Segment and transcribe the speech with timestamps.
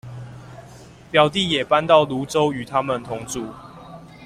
[1.11, 3.53] 表弟也搬到蘆洲與他們同住